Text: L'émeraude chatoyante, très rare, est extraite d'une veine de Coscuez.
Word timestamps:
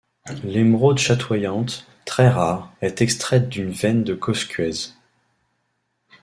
L'émeraude 0.43 0.97
chatoyante, 0.97 1.85
très 2.05 2.27
rare, 2.27 2.73
est 2.81 3.03
extraite 3.03 3.49
d'une 3.49 3.69
veine 3.69 4.03
de 4.03 4.15
Coscuez. 4.15 4.95